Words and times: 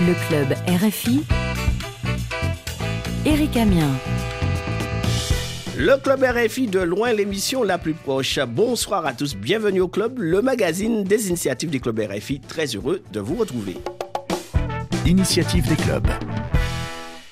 Le 0.00 0.14
club 0.28 0.54
RFI. 0.68 1.24
Éric 3.26 3.56
Amien. 3.56 3.90
Le 5.76 5.96
club 5.96 6.22
RFI 6.22 6.68
de 6.68 6.78
loin, 6.78 7.12
l'émission 7.12 7.64
la 7.64 7.78
plus 7.78 7.94
proche. 7.94 8.38
Bonsoir 8.38 9.04
à 9.06 9.12
tous, 9.12 9.34
bienvenue 9.34 9.80
au 9.80 9.88
club, 9.88 10.20
le 10.20 10.40
magazine 10.40 11.02
des 11.02 11.28
initiatives 11.30 11.70
du 11.70 11.80
club 11.80 11.98
RFI. 11.98 12.38
Très 12.38 12.66
heureux 12.66 13.02
de 13.12 13.18
vous 13.18 13.34
retrouver. 13.34 13.76
Initiative 15.04 15.68
des 15.68 15.74
clubs. 15.74 16.06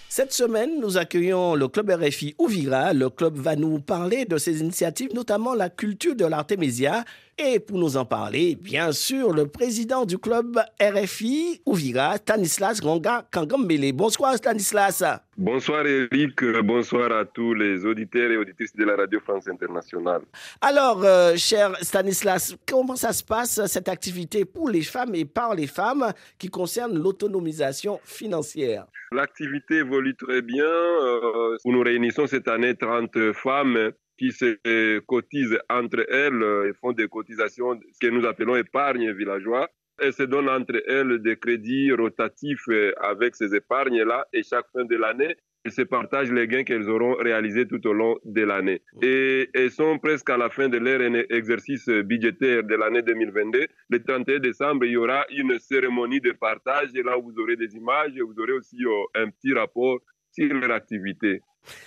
Cette 0.09 0.33
semaine, 0.33 0.81
nous 0.81 0.97
accueillons 0.97 1.55
le 1.55 1.69
club 1.69 1.91
RFI 1.91 2.35
Ouvira. 2.39 2.93
Le 2.95 3.11
club 3.11 3.37
va 3.37 3.55
nous 3.55 3.79
parler 3.79 4.25
de 4.25 4.39
ses 4.39 4.61
initiatives, 4.61 5.15
notamment 5.15 5.55
la 5.55 5.69
culture 5.69 6.17
de 6.17 6.25
l'artémisia. 6.25 7.05
Et 7.39 7.61
pour 7.61 7.77
nous 7.77 7.99
en 7.99 8.07
parler, 8.07 8.57
bien 8.59 8.93
sûr, 8.93 9.35
le 9.35 9.47
président 9.47 10.07
du 10.07 10.17
club 10.17 10.59
RFI 10.81 11.61
Ouvira, 11.67 12.17
Stanislas 12.17 12.81
Ronga 12.81 13.27
Kangambele. 13.31 13.93
Bonsoir 13.93 14.37
Stanislas. 14.37 15.05
Bonsoir 15.37 15.87
Eric, 15.87 16.43
bonsoir 16.65 17.13
à 17.13 17.27
tous 17.27 17.53
les 17.53 17.85
auditeurs 17.85 18.31
et 18.31 18.39
auditrices 18.39 18.75
de 18.75 18.85
la 18.85 18.97
Radio 18.97 19.21
France 19.21 19.49
Internationale. 19.49 20.23
Alors, 20.63 21.05
euh, 21.05 21.37
cher 21.37 21.77
Stanislas, 21.83 22.57
comment 22.67 22.97
ça 22.97 23.13
se 23.13 23.23
passe 23.23 23.67
cette 23.67 23.91
activité 23.91 24.47
pour 24.47 24.71
les 24.71 24.81
femmes 24.81 25.15
et 25.15 25.27
par 25.27 25.55
les 25.55 25.67
femmes 25.67 26.15
qui 26.39 26.49
concerne 26.49 26.99
l'autonomisation 26.99 28.01
financière? 28.03 28.87
L'activité 29.13 29.75
évolue 29.77 30.17
très 30.17 30.41
bien. 30.41 30.65
Euh, 30.65 31.57
nous 31.67 31.83
réunissons 31.83 32.27
cette 32.27 32.49
année 32.49 32.75
30 32.75 33.33
femmes 33.35 33.93
qui 34.19 34.33
se 34.33 34.99
cotisent 35.01 35.59
entre 35.69 36.07
elles 36.11 36.69
et 36.69 36.73
font 36.75 36.93
des 36.93 37.09
cotisations, 37.09 37.79
ce 37.93 38.07
que 38.07 38.13
nous 38.13 38.27
appelons 38.27 38.57
épargne 38.57 39.13
villageois. 39.13 39.69
Elles 39.99 40.13
se 40.13 40.25
donnent 40.25 40.51
entre 40.51 40.83
elles 40.87 41.21
des 41.23 41.37
crédits 41.37 41.93
rotatifs 41.93 42.69
avec 43.01 43.35
ces 43.35 43.55
épargnes-là 43.55 44.27
et 44.33 44.43
chaque 44.43 44.67
fin 44.71 44.85
de 44.85 44.97
l'année, 44.97 45.37
elles 45.65 45.73
se 45.73 45.83
partagent 45.83 46.31
les 46.31 46.47
gains 46.47 46.63
qu'elles 46.63 46.89
auront 46.89 47.15
réalisés 47.15 47.67
tout 47.67 47.85
au 47.89 47.93
long 47.93 48.17
de 48.25 48.43
l'année. 48.43 48.83
Et 49.03 49.49
elles 49.53 49.73
sont 49.73 49.99
presque 49.99 50.31
à 50.31 50.37
la 50.37 50.49
fin 50.49 50.69
de 50.69 50.79
leur 50.79 51.01
exercice 51.31 51.89
budgétaire 51.89 52.63
de 52.63 52.75
l'année 52.77 53.03
2022. 53.03 53.67
Le 53.89 54.03
31 54.03 54.39
décembre, 54.39 54.85
il 54.85 54.93
y 54.93 54.97
aura 54.97 55.25
une 55.31 55.59
cérémonie 55.59 56.21
de 56.21 56.33
partage 56.33 56.91
et 56.95 57.03
là, 57.03 57.17
vous 57.17 57.35
aurez 57.41 57.57
des 57.57 57.75
images 57.75 58.13
et 58.17 58.21
vous 58.21 58.39
aurez 58.39 58.53
aussi 58.53 58.79
un 59.15 59.29
petit 59.31 59.55
rapport 59.55 59.99
sur 60.31 60.55
leur 60.55 60.71
activité. 60.71 61.41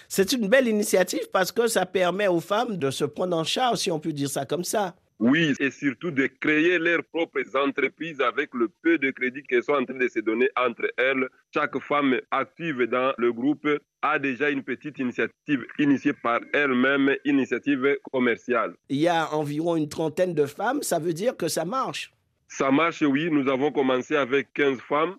C'est 0.07 0.31
une 0.33 0.47
belle 0.47 0.67
initiative 0.67 1.29
parce 1.31 1.51
que 1.51 1.67
ça 1.67 1.85
permet 1.85 2.27
aux 2.27 2.39
femmes 2.39 2.77
de 2.77 2.91
se 2.91 3.05
prendre 3.05 3.37
en 3.37 3.43
charge, 3.43 3.79
si 3.79 3.91
on 3.91 3.99
peut 3.99 4.13
dire 4.13 4.29
ça 4.29 4.45
comme 4.45 4.63
ça. 4.63 4.95
Oui, 5.19 5.53
et 5.59 5.69
surtout 5.69 6.11
de 6.11 6.27
créer 6.27 6.79
leurs 6.79 7.03
propres 7.03 7.43
entreprises 7.57 8.21
avec 8.21 8.53
le 8.53 8.69
peu 8.81 8.97
de 8.97 9.11
crédit 9.11 9.43
qu'elles 9.43 9.63
sont 9.63 9.73
en 9.73 9.83
train 9.83 9.97
de 9.97 10.07
se 10.07 10.19
donner 10.19 10.49
entre 10.55 10.89
elles. 10.97 11.27
Chaque 11.53 11.77
femme 11.79 12.21
active 12.31 12.83
dans 12.83 13.13
le 13.17 13.33
groupe 13.33 13.67
a 14.01 14.17
déjà 14.17 14.49
une 14.49 14.63
petite 14.63 14.97
initiative 14.97 15.65
initiée 15.77 16.13
par 16.13 16.39
elle-même, 16.53 17.13
initiative 17.25 17.97
commerciale. 18.13 18.75
Il 18.87 18.97
y 18.97 19.09
a 19.09 19.33
environ 19.33 19.75
une 19.75 19.89
trentaine 19.89 20.33
de 20.33 20.45
femmes, 20.45 20.81
ça 20.83 20.99
veut 20.99 21.13
dire 21.13 21.35
que 21.35 21.49
ça 21.49 21.65
marche. 21.65 22.13
Ça 22.47 22.71
marche, 22.71 23.01
oui. 23.01 23.29
Nous 23.29 23.47
avons 23.49 23.71
commencé 23.71 24.15
avec 24.15 24.53
15 24.53 24.79
femmes 24.79 25.17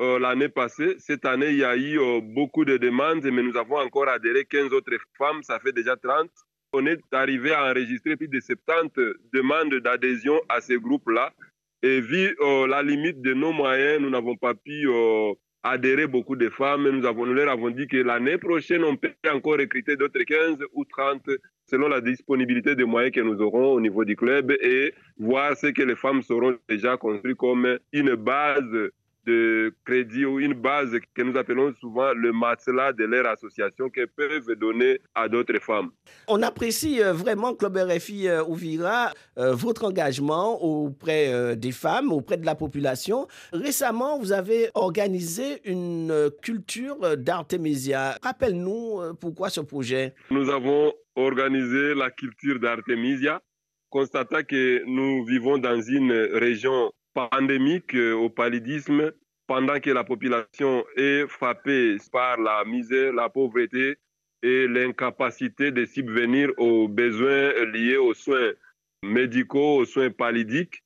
euh, 0.00 0.18
l'année 0.18 0.48
passée. 0.48 0.96
Cette 0.98 1.24
année, 1.24 1.50
il 1.50 1.58
y 1.58 1.64
a 1.64 1.76
eu 1.76 1.98
euh, 1.98 2.20
beaucoup 2.20 2.64
de 2.64 2.76
demandes, 2.76 3.24
mais 3.24 3.42
nous 3.42 3.56
avons 3.56 3.76
encore 3.76 4.08
adhéré 4.08 4.44
15 4.44 4.72
autres 4.72 4.96
femmes, 5.18 5.42
ça 5.42 5.58
fait 5.60 5.72
déjà 5.72 5.96
30. 5.96 6.30
On 6.72 6.86
est 6.86 7.00
arrivé 7.12 7.52
à 7.52 7.70
enregistrer 7.70 8.16
plus 8.16 8.28
de 8.28 8.40
70 8.40 8.90
demandes 9.32 9.74
d'adhésion 9.74 10.40
à 10.48 10.60
ces 10.60 10.76
groupes-là. 10.76 11.32
Et 11.82 12.00
vu 12.00 12.36
euh, 12.40 12.66
la 12.66 12.82
limite 12.82 13.20
de 13.20 13.34
nos 13.34 13.52
moyens, 13.52 14.00
nous 14.00 14.10
n'avons 14.10 14.36
pas 14.36 14.54
pu 14.54 14.88
adhérer 15.62 16.06
beaucoup 16.06 16.36
de 16.36 16.48
femmes. 16.48 16.88
Nous, 16.88 17.06
avons, 17.06 17.26
nous 17.26 17.34
leur 17.34 17.50
avons 17.50 17.70
dit 17.70 17.86
que 17.86 17.96
l'année 17.96 18.38
prochaine, 18.38 18.84
on 18.84 18.96
peut 18.96 19.12
encore 19.32 19.58
recruter 19.58 19.96
d'autres 19.96 20.22
15 20.22 20.58
ou 20.72 20.84
30 20.84 21.22
selon 21.66 21.88
la 21.88 22.00
disponibilité 22.00 22.74
des 22.74 22.84
moyens 22.84 23.14
que 23.14 23.20
nous 23.20 23.40
aurons 23.40 23.72
au 23.72 23.80
niveau 23.80 24.04
du 24.04 24.16
club 24.16 24.52
et 24.60 24.94
voir 25.18 25.56
ce 25.56 25.68
que 25.68 25.82
les 25.82 25.96
femmes 25.96 26.22
seront 26.22 26.56
déjà 26.68 26.96
construit 26.96 27.36
comme 27.36 27.78
une 27.92 28.14
base 28.14 28.90
de 29.26 29.74
crédit 29.84 30.24
ou 30.24 30.40
une 30.40 30.54
base 30.54 30.90
que 31.14 31.22
nous 31.22 31.36
appelons 31.38 31.72
souvent 31.80 32.12
le 32.12 32.32
matelas 32.32 32.92
de 32.92 33.04
leur 33.04 33.26
association 33.26 33.88
qu'elles 33.88 34.08
peuvent 34.08 34.54
donner 34.56 35.00
à 35.14 35.28
d'autres 35.28 35.58
femmes. 35.60 35.90
On 36.28 36.42
apprécie 36.42 37.02
euh, 37.02 37.12
vraiment, 37.12 37.54
Club 37.54 37.76
RFI 37.76 38.28
euh, 38.28 38.44
Ouvira, 38.44 39.12
euh, 39.38 39.54
votre 39.54 39.84
engagement 39.84 40.62
auprès 40.62 41.56
des 41.56 41.72
femmes, 41.72 42.12
auprès 42.12 42.36
de 42.36 42.46
la 42.46 42.54
population. 42.54 43.26
Récemment, 43.52 44.18
vous 44.18 44.32
avez 44.32 44.70
organisé 44.74 45.60
une 45.64 46.30
culture 46.42 47.16
d'Artemisia. 47.16 48.18
Rappelle-nous 48.22 49.14
pourquoi 49.20 49.50
ce 49.50 49.60
projet? 49.60 50.14
Nous 50.30 50.50
avons 50.50 50.92
organisé 51.16 51.94
la 51.94 52.10
culture 52.10 52.58
d'Artemisia, 52.58 53.40
constatant 53.90 54.42
que 54.42 54.82
nous 54.86 55.24
vivons 55.24 55.58
dans 55.58 55.80
une 55.80 56.12
région 56.12 56.90
pandémique 57.14 57.94
euh, 57.94 58.14
au 58.14 58.30
paludisme 58.30 59.12
pendant 59.46 59.80
que 59.80 59.90
la 59.90 60.04
population 60.04 60.84
est 60.96 61.26
frappée 61.28 61.96
par 62.10 62.40
la 62.40 62.64
misère, 62.64 63.12
la 63.12 63.28
pauvreté 63.28 63.96
et 64.42 64.66
l'incapacité 64.66 65.70
de 65.70 65.84
subvenir 65.84 66.50
aux 66.56 66.88
besoins 66.88 67.52
liés 67.72 67.96
aux 67.96 68.14
soins 68.14 68.52
médicaux, 69.04 69.76
aux 69.76 69.84
soins 69.84 70.10
paludiques. 70.10 70.81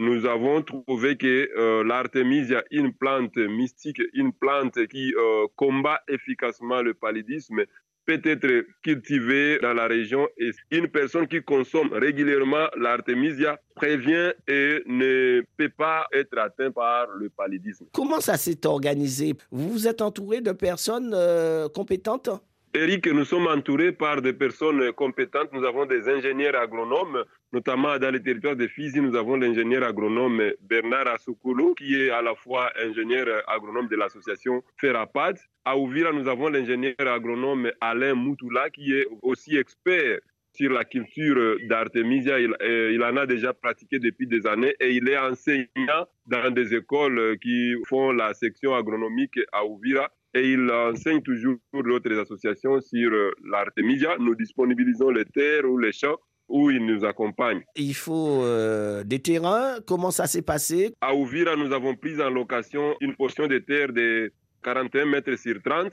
Nous 0.00 0.24
avons 0.24 0.62
trouvé 0.62 1.18
que 1.18 1.50
euh, 1.58 1.84
l'artémisia, 1.84 2.64
une 2.70 2.94
plante 2.94 3.36
mystique, 3.36 4.00
une 4.14 4.32
plante 4.32 4.86
qui 4.86 5.12
euh, 5.14 5.46
combat 5.56 6.00
efficacement 6.08 6.80
le 6.80 6.94
paludisme, 6.94 7.66
peut 8.06 8.18
être 8.24 8.64
cultivé 8.82 9.58
dans 9.60 9.74
la 9.74 9.86
région. 9.86 10.26
Et 10.38 10.52
une 10.70 10.88
personne 10.88 11.28
qui 11.28 11.42
consomme 11.42 11.92
régulièrement 11.92 12.68
l'artémisia 12.78 13.60
prévient 13.74 14.32
et 14.48 14.82
ne 14.86 15.42
peut 15.58 15.68
pas 15.68 16.06
être 16.14 16.38
atteint 16.38 16.70
par 16.70 17.06
le 17.18 17.28
paludisme. 17.28 17.84
Comment 17.92 18.20
ça 18.20 18.38
s'est 18.38 18.64
organisé? 18.64 19.34
Vous 19.50 19.68
vous 19.68 19.86
êtes 19.86 20.00
entouré 20.00 20.40
de 20.40 20.52
personnes 20.52 21.12
euh, 21.12 21.68
compétentes? 21.68 22.30
Eric, 22.72 23.08
nous 23.08 23.24
sommes 23.24 23.48
entourés 23.48 23.90
par 23.90 24.22
des 24.22 24.32
personnes 24.32 24.92
compétentes. 24.92 25.52
Nous 25.52 25.64
avons 25.64 25.86
des 25.86 26.08
ingénieurs 26.08 26.54
agronomes, 26.54 27.24
notamment 27.52 27.98
dans 27.98 28.12
le 28.12 28.22
territoire 28.22 28.54
de 28.54 28.68
Fizi, 28.68 29.00
nous 29.00 29.16
avons 29.16 29.34
l'ingénieur 29.34 29.82
agronome 29.82 30.52
Bernard 30.60 31.08
Asoukoulou, 31.08 31.74
qui 31.74 32.00
est 32.00 32.10
à 32.10 32.22
la 32.22 32.36
fois 32.36 32.70
ingénieur 32.80 33.26
agronome 33.48 33.88
de 33.88 33.96
l'association 33.96 34.62
Ferapad. 34.76 35.36
À 35.64 35.76
Ouvira, 35.76 36.12
nous 36.12 36.28
avons 36.28 36.48
l'ingénieur 36.48 36.94
agronome 37.00 37.72
Alain 37.80 38.14
Moutoula, 38.14 38.70
qui 38.70 38.92
est 38.92 39.06
aussi 39.22 39.56
expert 39.56 40.20
sur 40.52 40.70
la 40.70 40.84
culture 40.84 41.56
d'Artemisia. 41.68 42.38
Il, 42.38 42.54
euh, 42.62 42.92
il, 42.92 43.02
en 43.02 43.16
a 43.16 43.26
déjà 43.26 43.52
pratiqué 43.52 43.98
depuis 43.98 44.28
des 44.28 44.46
années 44.46 44.76
et 44.78 44.90
il 44.92 45.08
est 45.08 45.18
enseignant 45.18 46.06
dans 46.26 46.54
des 46.54 46.72
écoles 46.72 47.36
qui 47.42 47.74
font 47.88 48.12
la 48.12 48.32
section 48.32 48.76
agronomique 48.76 49.40
à 49.50 49.64
Ouvira 49.64 50.08
et 50.34 50.52
il 50.52 50.70
enseigne 50.70 51.22
toujours 51.22 51.58
d'autres 51.72 52.18
associations 52.18 52.80
sur 52.80 53.12
euh, 53.12 53.32
l'artémisia. 53.44 54.16
Nous 54.18 54.34
disponibilisons 54.34 55.10
les 55.10 55.24
terres 55.24 55.64
ou 55.64 55.78
les 55.78 55.92
champs 55.92 56.16
où 56.48 56.70
il 56.70 56.84
nous 56.84 57.04
accompagne. 57.04 57.62
Il 57.76 57.94
faut 57.94 58.42
euh, 58.42 59.04
des 59.04 59.20
terrains. 59.20 59.76
Comment 59.86 60.10
ça 60.10 60.26
s'est 60.26 60.42
passé? 60.42 60.92
À 61.00 61.14
Ouvira, 61.14 61.56
nous 61.56 61.72
avons 61.72 61.94
pris 61.94 62.20
en 62.20 62.30
location 62.30 62.96
une 63.00 63.14
portion 63.14 63.46
de 63.46 63.58
terre 63.58 63.92
de 63.92 64.32
41 64.62 65.06
mètres 65.06 65.36
sur 65.36 65.62
30. 65.62 65.92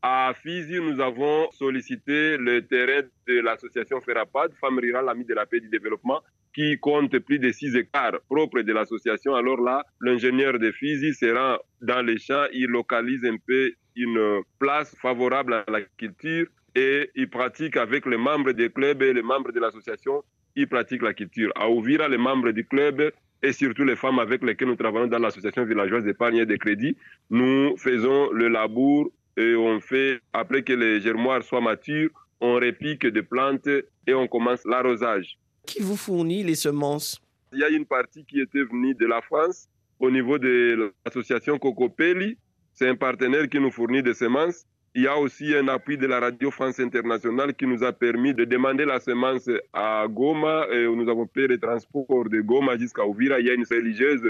À 0.00 0.32
Fizi, 0.32 0.80
nous 0.80 1.00
avons 1.00 1.50
sollicité 1.50 2.36
le 2.36 2.62
terrain 2.62 3.02
de 3.26 3.40
l'association 3.40 4.00
Ferapad, 4.00 4.52
Femmes 4.60 4.78
Rurales 4.78 5.08
Amies 5.08 5.24
de 5.24 5.34
la 5.34 5.44
Paix 5.44 5.56
et 5.56 5.60
du 5.60 5.68
Développement, 5.68 6.22
qui 6.54 6.78
compte 6.78 7.18
plus 7.18 7.40
de 7.40 7.50
6 7.50 7.74
hectares 7.74 8.20
propres 8.28 8.60
de 8.60 8.72
l'association. 8.72 9.34
Alors 9.34 9.60
là, 9.60 9.84
l'ingénieur 10.00 10.56
de 10.60 10.70
Fizi 10.70 11.14
se 11.14 11.26
rend 11.26 11.58
dans 11.80 12.02
les 12.02 12.18
champs, 12.18 12.46
il 12.52 12.66
localise 12.66 13.24
un 13.24 13.38
peu 13.44 13.72
une 13.96 14.42
place 14.60 14.94
favorable 15.02 15.54
à 15.54 15.64
la 15.68 15.80
culture 15.96 16.46
et 16.76 17.10
il 17.16 17.28
pratique 17.28 17.76
avec 17.76 18.06
les 18.06 18.16
membres 18.16 18.52
des 18.52 18.70
clubs 18.70 19.02
et 19.02 19.12
les 19.12 19.22
membres 19.22 19.50
de 19.50 19.58
l'association, 19.58 20.22
il 20.54 20.68
pratique 20.68 21.02
la 21.02 21.12
culture. 21.12 21.50
À 21.56 21.68
Ouvira, 21.68 22.08
les 22.08 22.18
membres 22.18 22.52
du 22.52 22.64
club 22.64 23.10
et 23.42 23.52
surtout 23.52 23.84
les 23.84 23.96
femmes 23.96 24.20
avec 24.20 24.44
lesquelles 24.44 24.68
nous 24.68 24.76
travaillons 24.76 25.08
dans 25.08 25.18
l'association 25.18 25.64
villageoise 25.64 26.04
d'épargne 26.04 26.38
et 26.38 26.46
de 26.46 26.56
crédit, 26.56 26.96
nous 27.30 27.76
faisons 27.76 28.30
le 28.32 28.48
labour 28.48 29.10
et 29.38 29.54
on 29.54 29.80
fait, 29.80 30.20
après 30.32 30.62
que 30.62 30.72
les 30.72 31.00
germoirs 31.00 31.42
soient 31.42 31.60
matures, 31.60 32.10
on 32.40 32.54
répique 32.54 33.06
des 33.06 33.22
plantes 33.22 33.68
et 34.06 34.14
on 34.14 34.26
commence 34.26 34.64
l'arrosage 34.64 35.38
qui 35.68 35.82
vous 35.82 35.96
fournit 35.96 36.42
les 36.42 36.54
semences? 36.54 37.20
Il 37.52 37.58
y 37.60 37.64
a 37.64 37.68
une 37.68 37.84
partie 37.84 38.24
qui 38.24 38.40
était 38.40 38.64
venue 38.64 38.94
de 38.94 39.06
la 39.06 39.20
France 39.20 39.68
au 40.00 40.10
niveau 40.10 40.38
de 40.38 40.92
l'association 41.04 41.58
Cocopelli. 41.58 42.38
C'est 42.72 42.88
un 42.88 42.96
partenaire 42.96 43.48
qui 43.48 43.60
nous 43.60 43.70
fournit 43.70 44.02
des 44.02 44.14
semences. 44.14 44.64
Il 44.94 45.02
y 45.02 45.06
a 45.06 45.16
aussi 45.16 45.54
un 45.54 45.68
appui 45.68 45.98
de 45.98 46.06
la 46.06 46.20
Radio 46.20 46.50
France 46.50 46.80
Internationale 46.80 47.54
qui 47.54 47.66
nous 47.66 47.84
a 47.84 47.92
permis 47.92 48.32
de 48.32 48.44
demander 48.44 48.86
la 48.86 48.98
semence 48.98 49.48
à 49.72 50.06
Goma 50.08 50.66
et 50.72 50.86
nous 50.86 51.08
avons 51.08 51.26
payé 51.26 51.46
le 51.48 51.58
transport 51.58 52.24
de 52.28 52.40
Goma 52.40 52.78
jusqu'à 52.78 53.06
Ouvira. 53.06 53.38
Il 53.38 53.46
y 53.46 53.50
a 53.50 53.54
une 53.54 53.66
religieuse 53.70 54.22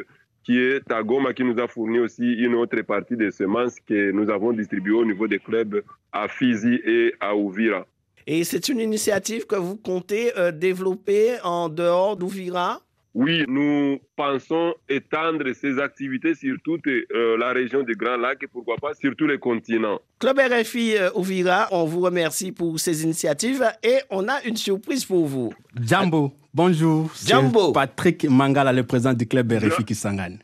qui 0.45 0.59
est 0.59 0.81
Tagoma, 0.87 1.33
qui 1.35 1.45
nous 1.45 1.59
a 1.61 1.69
fourni 1.69 1.99
aussi 1.99 2.33
une 2.33 2.55
autre 2.55 2.81
partie 2.83 3.17
des 3.17 3.31
semences 3.31 3.77
que 3.87 4.11
nous 4.13 4.31
avons 4.31 4.53
distribuées 4.53 4.95
au 4.95 5.05
niveau 5.05 5.27
des 5.27 5.39
clubs 5.39 5.83
à 6.13 6.29
Fizi 6.29 6.81
et 6.85 7.15
à 7.21 7.37
Ouvira. 7.37 7.87
Et 8.27 8.45
c'est 8.45 8.69
une 8.69 8.81
initiative 8.81 9.47
que 9.47 9.57
vous 9.57 9.77
comptez 9.77 10.37
euh, 10.37 10.53
développer 10.53 11.37
en 11.43 11.69
dehors 11.69 12.17
d'Ouvira? 12.17 12.83
Oui, 13.15 13.45
nous 13.49 13.99
pensons 14.15 14.75
étendre 14.89 15.51
ces 15.55 15.79
activités 15.79 16.35
sur 16.35 16.57
toute 16.63 16.87
euh, 16.87 17.37
la 17.39 17.53
région 17.53 17.83
du 17.83 17.95
Grand 17.95 18.17
Lac 18.17 18.43
et 18.43 18.47
pourquoi 18.47 18.77
pas 18.77 18.95
sur 18.95 19.17
tous 19.17 19.27
les 19.27 19.39
continents. 19.39 19.99
Club 20.19 20.39
RFI 20.39 20.97
euh, 20.99 21.11
Ouvira, 21.15 21.69
on 21.71 21.85
vous 21.87 22.01
remercie 22.01 22.53
pour 22.53 22.79
ces 22.79 23.03
initiatives 23.03 23.65
et 23.83 23.97
on 24.11 24.29
a 24.29 24.43
une 24.45 24.57
surprise 24.57 25.05
pour 25.05 25.27
vous. 25.27 25.53
Jambo, 25.81 26.33
bonjour. 26.59 27.09
Jambo. 27.25 27.71
Patrick 27.73 28.25
Mangala, 28.29 28.73
le 28.73 28.83
président 28.83 29.15
du 29.15 29.27
club 29.27 29.53
RFI 29.53 29.85
Kisangani. 29.85 30.39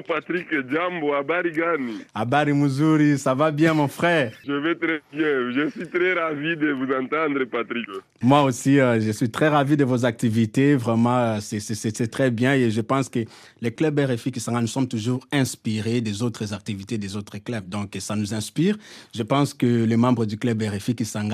Patrick 0.00 0.48
Jambo, 0.70 1.12
habari 1.14 1.50
gani? 1.52 2.04
Habari 2.14 2.52
muzuri, 2.52 3.18
ça 3.18 3.34
va 3.34 3.50
bien 3.50 3.74
mon 3.74 3.88
frère? 3.88 4.32
Je 4.46 4.52
vais 4.52 4.74
très 4.74 5.00
bien. 5.12 5.50
Je 5.52 5.68
suis 5.70 5.88
très 5.88 6.14
ravi 6.14 6.56
de 6.56 6.72
vous 6.72 6.86
entendre, 6.92 7.44
Patrick. 7.44 7.86
Moi 8.22 8.42
aussi, 8.44 8.78
euh, 8.80 9.00
je 9.00 9.10
suis 9.10 9.30
très 9.30 9.48
ravi 9.48 9.76
de 9.76 9.84
vos 9.84 10.04
activités. 10.04 10.76
Vraiment, 10.76 11.36
euh, 11.36 11.38
c'est 11.40 12.10
très 12.10 12.30
bien 12.30 12.54
et 12.54 12.70
je 12.70 12.80
pense 12.80 13.08
que 13.08 13.20
les 13.60 13.72
clubs 13.72 13.98
RFI 13.98 14.32
qui 14.32 14.40
sont, 14.40 14.52
nous 14.60 14.66
sommes 14.66 14.88
toujours 14.88 15.26
inspirés 15.32 16.00
des 16.00 16.22
autres 16.22 16.54
activités 16.54 16.98
des 16.98 17.16
autres 17.16 17.38
clubs. 17.38 17.68
Donc, 17.68 17.96
ça 18.00 18.16
nous 18.16 18.32
inspire. 18.32 18.76
Je 19.14 19.22
pense 19.22 19.52
que 19.54 19.66
les 19.84 19.96
membres 19.96 20.24
du 20.24 20.38
club 20.38 20.62
RFI 20.62 20.94
qui 20.94 21.04
s'engagent 21.04 21.32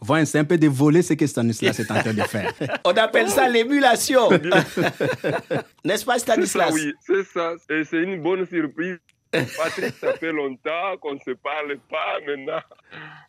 vont 0.00 0.16
essayer 0.16 0.40
un 0.40 0.44
peu 0.44 0.58
de 0.58 0.68
voler 0.68 1.02
ce 1.02 1.14
que 1.14 1.26
Stanislas 1.26 1.78
est 1.80 1.90
en 1.90 2.00
train 2.00 2.12
de 2.14 2.22
faire. 2.34 2.52
On 2.84 2.90
appelle 2.90 3.28
ça 3.28 3.48
l'émulation. 3.48 4.28
N'est-ce 5.84 6.04
pas, 6.04 6.18
Stanislas? 6.18 6.72
Oui, 6.74 6.92
c'est 7.00 7.24
ça. 7.24 7.52
Et 7.70 7.84
c'est 7.90 8.02
une 8.02 8.22
bonne 8.22 8.46
surprise. 8.46 8.98
Patrick, 9.30 9.94
ça 10.00 10.14
fait 10.14 10.32
longtemps 10.32 10.96
qu'on 11.00 11.14
ne 11.14 11.18
se 11.18 11.32
parle 11.32 11.76
pas 11.90 12.18
maintenant. 12.26 12.60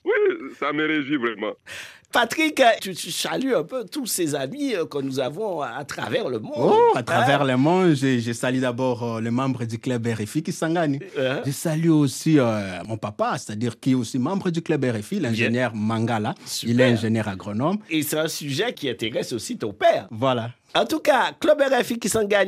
Oui, 0.06 0.12
ça 0.58 0.72
me 0.72 0.88
réjouit 0.88 1.18
vraiment. 1.18 1.54
Patrick, 2.12 2.60
tu, 2.82 2.96
salues 3.12 3.54
un 3.54 3.64
peu 3.64 3.86
tous 3.86 4.08
ces 4.08 4.34
amis 4.34 4.74
euh, 4.74 4.86
que 4.86 4.98
nous 4.98 5.20
avons 5.20 5.62
à 5.62 5.84
travers 5.86 6.28
le 6.28 6.40
monde. 6.40 6.54
Oh, 6.58 6.94
à 6.96 7.04
travers 7.04 7.46
le 7.46 7.56
monde, 7.56 7.94
je, 7.94 8.34
salue 8.34 8.62
d'abord 8.62 9.04
euh, 9.04 9.22
les 9.22 9.30
membres 9.30 9.64
du 9.66 9.78
club 9.78 10.08
RFI 10.08 10.42
qui 10.42 10.52
s'engagent. 10.52 10.98
Uh-huh. 11.16 11.42
Je 11.46 11.52
salue 11.52 11.90
aussi 11.90 12.40
euh, 12.40 12.82
mon 12.88 12.98
papa, 12.98 13.38
c'est-à-dire 13.38 13.80
qui 13.80 13.92
est 13.92 13.96
aussi 13.96 14.18
membre 14.18 14.50
du 14.50 14.64
club 14.64 14.86
RFI, 14.86 15.20
l'ingénieur 15.20 15.76
Mangala. 15.76 16.34
Il 16.64 16.82
est 16.82 16.86
ingénieur 16.86 17.28
agronome. 17.28 17.78
Et 17.92 18.02
c'est 18.02 18.18
un 18.18 18.28
sujet 18.28 18.74
qui 18.74 18.90
intéresse 18.90 19.32
aussi 19.32 19.58
ton 19.58 19.72
père. 19.72 20.08
Voilà. 20.10 20.50
En 20.74 20.86
tout 20.86 21.00
cas, 21.00 21.34
club 21.40 21.62
RFI 21.62 22.00
qui 22.00 22.10
s'engage, 22.10 22.48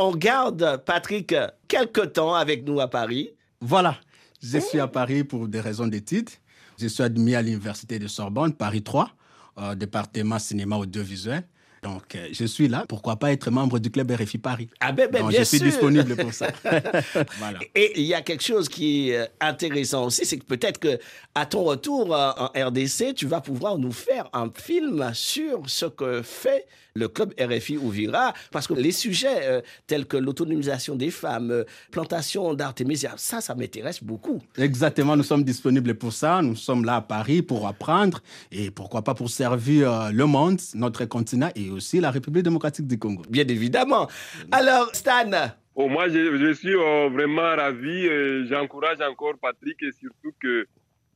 on 0.00 0.16
garde 0.16 0.82
Patrick 0.84 1.34
quelque 1.68 2.00
temps 2.00 2.34
avec 2.34 2.66
nous 2.66 2.80
à 2.80 2.88
Paris. 2.88 3.30
Voilà. 3.60 3.96
Je 4.42 4.58
suis 4.58 4.80
à 4.80 4.88
Paris 4.88 5.24
pour 5.24 5.46
des 5.46 5.60
raisons 5.60 5.86
d'études. 5.86 6.30
Je 6.78 6.88
suis 6.88 7.02
admis 7.02 7.34
à 7.34 7.42
l'université 7.42 7.98
de 7.98 8.08
Sorbonne, 8.08 8.54
Paris 8.54 8.82
3, 8.82 9.10
euh, 9.58 9.74
département 9.74 10.38
cinéma 10.38 10.76
audiovisuel. 10.76 11.44
Donc, 11.82 12.14
euh, 12.14 12.28
je 12.32 12.44
suis 12.46 12.68
là. 12.68 12.84
Pourquoi 12.88 13.16
pas 13.16 13.32
être 13.32 13.50
membre 13.50 13.78
du 13.78 13.90
club 13.90 14.10
RFI 14.10 14.38
Paris? 14.38 14.68
Ah 14.80 14.92
ben, 14.92 15.10
ben 15.10 15.30
je 15.30 15.42
suis 15.42 15.60
disponible 15.60 16.16
pour 16.16 16.32
ça. 16.32 16.48
voilà. 17.38 17.58
Et 17.74 18.00
il 18.00 18.06
y 18.06 18.14
a 18.14 18.22
quelque 18.22 18.42
chose 18.42 18.68
qui 18.68 19.10
est 19.10 19.18
euh, 19.18 19.26
intéressant 19.40 20.06
aussi, 20.06 20.24
c'est 20.24 20.38
que 20.38 20.44
peut-être 20.44 20.78
que 20.78 20.98
à 21.34 21.44
ton 21.44 21.64
retour 21.64 22.14
en 22.14 22.46
RDC, 22.56 23.14
tu 23.14 23.26
vas 23.26 23.42
pouvoir 23.42 23.76
nous 23.76 23.92
faire 23.92 24.28
un 24.32 24.50
film 24.54 25.10
sur 25.12 25.68
ce 25.68 25.86
que 25.86 26.22
fait 26.22 26.66
le 26.94 27.08
club 27.08 27.32
RFI 27.38 27.76
Ouvira, 27.76 28.32
parce 28.50 28.66
que 28.66 28.74
les 28.74 28.92
sujets 28.92 29.48
euh, 29.48 29.60
tels 29.86 30.06
que 30.06 30.16
l'autonomisation 30.16 30.94
des 30.96 31.10
femmes, 31.10 31.64
plantation 31.90 32.54
d'artémisia, 32.54 33.14
ça, 33.16 33.40
ça 33.40 33.54
m'intéresse 33.54 34.02
beaucoup. 34.02 34.40
Exactement, 34.58 35.16
nous 35.16 35.22
sommes 35.22 35.44
disponibles 35.44 35.94
pour 35.94 36.12
ça. 36.12 36.42
Nous 36.42 36.56
sommes 36.56 36.84
là 36.84 36.96
à 36.96 37.00
Paris 37.00 37.42
pour 37.42 37.66
apprendre 37.66 38.22
et 38.50 38.70
pourquoi 38.70 39.02
pas 39.02 39.14
pour 39.14 39.30
servir 39.30 40.10
le 40.12 40.26
monde, 40.26 40.60
notre 40.74 41.04
continent 41.04 41.50
et 41.54 41.70
aussi 41.70 42.00
la 42.00 42.10
République 42.10 42.44
démocratique 42.44 42.86
du 42.86 42.98
Congo. 42.98 43.22
Bien 43.28 43.46
évidemment. 43.46 44.08
Alors, 44.50 44.94
Stan, 44.94 45.30
Oh, 45.76 45.88
moi, 45.88 46.08
je, 46.08 46.52
suis 46.52 46.74
euh, 46.74 47.08
vraiment 47.08 47.56
ravi. 47.56 48.06
J'encourage 48.48 49.00
encore 49.00 49.34
Patrick 49.40 49.82
et 49.82 49.92
surtout 49.92 50.32
que 50.38 50.66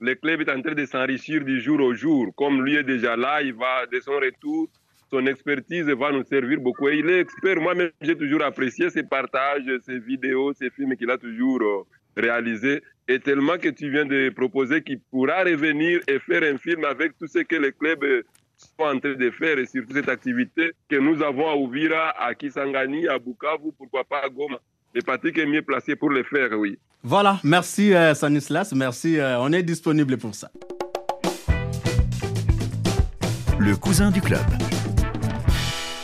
le 0.00 0.14
club 0.14 0.40
est 0.40 0.50
en 0.50 0.60
train 0.62 0.74
de 0.74 0.84
s'enrichir 0.86 1.44
du 1.44 1.60
jour 1.60 1.80
au 1.80 1.94
jour. 1.94 2.32
Comme 2.36 2.64
lui 2.64 2.76
est 2.76 2.84
déjà 2.84 3.16
là, 3.16 3.42
il 3.42 3.54
va 3.54 3.86
de 3.86 4.00
son 4.00 4.12
retour, 4.12 4.68
son 5.14 5.26
expertise 5.26 5.86
va 5.86 6.10
nous 6.10 6.24
servir 6.24 6.58
beaucoup. 6.60 6.88
Et 6.88 6.98
il 6.98 7.08
est 7.08 7.20
expert. 7.20 7.60
Moi-même, 7.60 7.90
j'ai 8.00 8.16
toujours 8.16 8.42
apprécié 8.42 8.90
ses 8.90 9.04
partages, 9.04 9.70
ses 9.86 9.98
vidéos, 10.00 10.52
ses 10.54 10.70
films 10.70 10.96
qu'il 10.96 11.10
a 11.10 11.18
toujours 11.18 11.60
euh, 11.62 12.20
réalisés. 12.20 12.82
Et 13.06 13.20
tellement 13.20 13.58
que 13.58 13.68
tu 13.68 13.90
viens 13.90 14.06
de 14.06 14.30
proposer 14.30 14.82
qu'il 14.82 14.98
pourra 15.10 15.44
revenir 15.44 16.00
et 16.08 16.18
faire 16.18 16.42
un 16.42 16.58
film 16.58 16.84
avec 16.84 17.16
tout 17.18 17.28
ce 17.28 17.40
que 17.40 17.56
le 17.56 17.70
club 17.70 18.02
euh, 18.02 18.22
sont 18.56 18.84
en 18.84 18.98
train 18.98 19.14
de 19.14 19.30
faire 19.30 19.58
et 19.58 19.66
surtout 19.66 19.94
cette 19.94 20.08
activité 20.08 20.72
que 20.88 20.96
nous 20.96 21.22
avons 21.22 21.48
à 21.48 21.54
Ouvira, 21.54 22.10
à 22.18 22.34
Kisangani, 22.34 23.06
à 23.06 23.18
Bukavu, 23.18 23.70
pourquoi 23.76 24.04
pas 24.04 24.22
à 24.24 24.28
Goma. 24.28 24.58
Et 24.94 25.00
Patrick 25.00 25.36
est 25.38 25.46
mieux 25.46 25.62
placé 25.62 25.96
pour 25.96 26.10
le 26.10 26.22
faire, 26.22 26.50
oui. 26.58 26.78
Voilà, 27.02 27.38
merci 27.44 27.92
euh, 27.92 28.14
Sanislas, 28.14 28.72
merci, 28.74 29.18
euh, 29.18 29.38
on 29.40 29.52
est 29.52 29.62
disponible 29.62 30.16
pour 30.16 30.34
ça. 30.34 30.50
Le 33.58 33.76
cousin 33.76 34.10
du 34.10 34.20
club. 34.20 34.40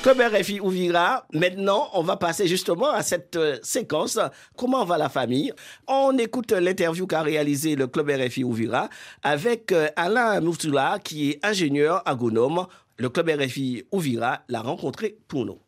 Comme 0.03 0.23
RFI 0.23 0.61
Ouvira, 0.61 1.27
maintenant, 1.35 1.91
on 1.93 2.03
va 2.03 2.17
passer 2.17 2.47
justement 2.47 2.89
à 2.89 3.03
cette 3.03 3.37
euh, 3.37 3.59
séquence. 3.63 4.19
Comment 4.57 4.83
va 4.87 4.97
la 4.97 5.11
famille? 5.11 5.53
On 5.87 6.17
écoute 6.17 6.53
l'interview 6.53 7.07
qu'a 7.07 7.21
réalisé 7.21 7.77
le 7.77 7.87
Club 7.87 8.09
RFI 8.09 8.43
Ouvira 8.43 8.89
avec 9.23 9.73
euh, 9.73 9.89
Alain 9.97 10.41
Mourtoula, 10.41 10.99
qui 11.05 11.33
est 11.33 11.45
ingénieur 11.45 12.03
agronome. 12.07 12.67
Le 12.97 13.11
Club 13.11 13.29
RFI 13.29 13.85
Ouvira 13.93 14.41
l'a 14.49 14.63
rencontré 14.63 15.19
pour 15.29 15.45
nous. 15.45 15.59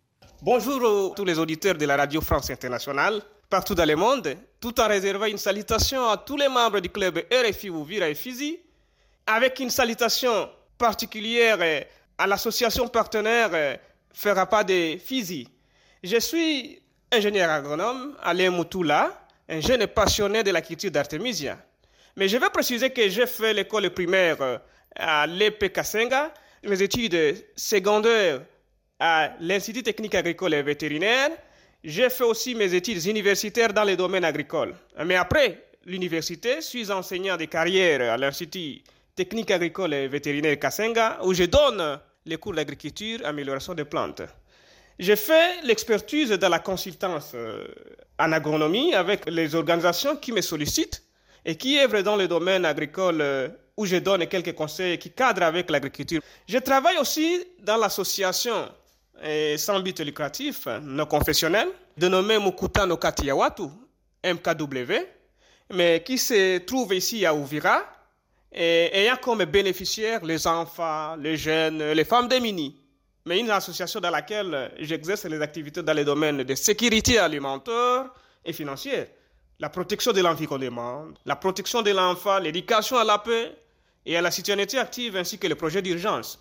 Bonjour 0.40 1.10
à 1.10 1.14
tous 1.14 1.26
les 1.26 1.38
auditeurs 1.38 1.74
de 1.74 1.84
la 1.84 1.98
Radio 1.98 2.22
France 2.22 2.48
Internationale, 2.48 3.20
partout 3.50 3.74
dans 3.74 3.84
le 3.86 3.96
monde, 3.96 4.34
tout 4.58 4.80
en 4.80 4.88
réservant 4.88 5.26
une 5.26 5.36
salutation 5.36 6.08
à 6.08 6.16
tous 6.16 6.38
les 6.38 6.48
membres 6.48 6.80
du 6.80 6.88
Club 6.88 7.18
RFI 7.30 7.68
Ouvira 7.68 8.08
et 8.08 8.14
Fizi, 8.14 8.58
avec 9.26 9.60
une 9.60 9.68
salutation 9.68 10.48
particulière 10.78 11.58
à 12.16 12.26
l'association 12.26 12.88
partenaire 12.88 13.78
fera 14.12 14.46
pas 14.46 14.64
de 14.64 14.96
physique. 14.98 15.48
Je 16.02 16.18
suis 16.18 16.80
ingénieur 17.10 17.50
agronome, 17.50 18.16
Alain 18.22 18.50
Moutoula, 18.50 19.26
un 19.48 19.60
jeune 19.60 19.86
passionné 19.86 20.42
de 20.42 20.50
la 20.50 20.60
d'Artemisia. 20.60 21.58
Mais 22.16 22.28
je 22.28 22.36
vais 22.36 22.50
préciser 22.50 22.90
que 22.90 23.08
j'ai 23.08 23.26
fait 23.26 23.54
l'école 23.54 23.90
primaire 23.90 24.40
euh, 24.40 24.58
à 24.96 25.26
l'EP 25.26 25.70
Kasenga, 25.70 26.32
mes 26.64 26.82
études 26.82 27.44
secondaires 27.56 28.42
à 28.98 29.32
l'Institut 29.40 29.82
technique 29.82 30.14
agricole 30.14 30.54
et 30.54 30.62
vétérinaire. 30.62 31.30
J'ai 31.82 32.10
fait 32.10 32.24
aussi 32.24 32.54
mes 32.54 32.72
études 32.74 33.04
universitaires 33.06 33.72
dans 33.72 33.82
les 33.84 33.96
domaines 33.96 34.24
agricoles. 34.24 34.74
Mais 35.04 35.16
après 35.16 35.64
l'université, 35.84 36.56
je 36.56 36.60
suis 36.66 36.90
enseignant 36.92 37.36
de 37.36 37.46
carrière 37.46 38.12
à 38.12 38.16
l'Institut 38.16 38.82
technique 39.14 39.50
agricole 39.50 39.94
et 39.94 40.08
vétérinaire 40.08 40.58
Kasenga, 40.58 41.18
où 41.24 41.34
je 41.34 41.44
donne 41.44 41.98
les 42.26 42.36
cours 42.36 42.54
d'agriculture, 42.54 43.20
amélioration 43.24 43.74
des 43.74 43.84
plantes. 43.84 44.22
J'ai 44.98 45.16
fait 45.16 45.62
l'expertise 45.64 46.30
dans 46.30 46.48
la 46.48 46.58
consultance 46.58 47.32
euh, 47.34 47.66
en 48.18 48.30
agronomie 48.32 48.94
avec 48.94 49.28
les 49.28 49.54
organisations 49.54 50.16
qui 50.16 50.32
me 50.32 50.40
sollicitent 50.40 51.02
et 51.44 51.56
qui 51.56 51.78
œuvrent 51.80 52.02
dans 52.02 52.16
le 52.16 52.28
domaine 52.28 52.64
agricole 52.64 53.20
euh, 53.20 53.48
où 53.76 53.86
je 53.86 53.96
donne 53.96 54.26
quelques 54.26 54.54
conseils 54.54 54.98
qui 54.98 55.10
cadrent 55.10 55.42
avec 55.44 55.70
l'agriculture. 55.70 56.20
Je 56.46 56.58
travaille 56.58 56.98
aussi 56.98 57.42
dans 57.60 57.78
l'association 57.78 58.68
euh, 59.24 59.56
sans 59.56 59.80
but 59.80 59.98
lucratif 60.00 60.66
non 60.82 61.06
confessionnel 61.06 61.68
dénommée 61.96 62.38
Mukuta 62.38 62.86
no 62.86 62.96
Katiyawatu, 62.96 63.64
MKW, 64.24 64.92
mais 65.72 66.02
qui 66.04 66.18
se 66.18 66.58
trouve 66.58 66.94
ici 66.94 67.24
à 67.26 67.34
Ouvira 67.34 67.82
et 68.54 68.90
ayant 68.96 69.16
comme 69.16 69.44
bénéficiaires 69.44 70.24
les 70.24 70.46
enfants, 70.46 71.16
les 71.16 71.36
jeunes, 71.36 71.92
les 71.92 72.04
femmes 72.04 72.28
démunies. 72.28 72.78
Mais 73.24 73.38
une 73.38 73.50
association 73.50 74.00
dans 74.00 74.10
laquelle 74.10 74.72
j'exerce 74.78 75.24
les 75.24 75.40
activités 75.40 75.82
dans 75.82 75.92
les 75.92 76.04
domaines 76.04 76.42
de 76.42 76.54
sécurité 76.54 77.18
alimentaire 77.18 78.12
et 78.44 78.52
financière, 78.52 79.06
la 79.60 79.68
protection 79.68 80.12
de 80.12 80.20
l'environnement, 80.20 81.04
la 81.24 81.36
protection 81.36 81.82
de 81.82 81.92
l'enfant, 81.92 82.38
l'éducation 82.38 82.98
à 82.98 83.04
la 83.04 83.18
paix 83.18 83.56
et 84.04 84.16
à 84.16 84.20
la 84.20 84.30
citoyenneté 84.30 84.78
active 84.78 85.16
ainsi 85.16 85.38
que 85.38 85.46
les 85.46 85.54
projets 85.54 85.82
d'urgence. 85.82 86.38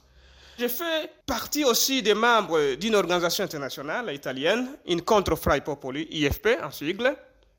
Je 0.57 0.67
fais 0.67 1.09
partie 1.25 1.63
aussi 1.63 2.01
des 2.01 2.15
membres 2.15 2.75
d'une 2.75 2.95
organisation 2.95 3.43
internationale 3.43 4.13
italienne, 4.13 4.77
Incontro 4.87 5.35
Fra 5.35 5.57
i 5.57 5.61
Popoli, 5.61 6.07
IFP 6.11 6.57
en 6.63 6.71
sigle, 6.71 7.15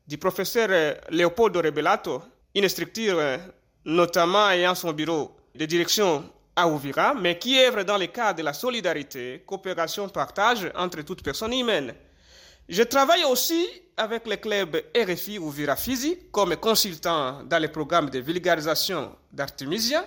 du 0.06 0.18
professeur 0.18 0.68
Leopoldo 1.10 1.60
Rebellato, 1.60 2.22
une 2.54 2.68
structure 2.68 3.18
notamment 3.84 4.48
ayant 4.50 4.74
son 4.74 4.92
bureau 4.92 5.34
de 5.54 5.64
direction 5.66 6.24
à 6.54 6.68
Ouvira, 6.68 7.14
mais 7.14 7.38
qui 7.38 7.58
œuvre 7.58 7.82
dans 7.82 7.98
le 7.98 8.06
cadre 8.06 8.38
de 8.38 8.42
la 8.44 8.52
solidarité, 8.52 9.42
coopération, 9.46 10.08
partage 10.08 10.70
entre 10.76 11.02
toutes 11.02 11.22
personnes 11.22 11.54
humaines. 11.54 11.94
Je 12.68 12.82
travaille 12.82 13.24
aussi 13.24 13.66
avec 13.96 14.26
le 14.26 14.36
club 14.36 14.80
RFI 14.96 15.38
ou 15.38 15.50
Virafizi 15.50 16.18
comme 16.30 16.56
consultant 16.56 17.42
dans 17.44 17.58
les 17.58 17.68
programmes 17.68 18.10
de 18.10 18.18
vulgarisation 18.20 19.14
d'Artemisia. 19.32 20.06